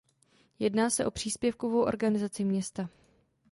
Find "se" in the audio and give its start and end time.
0.89-1.05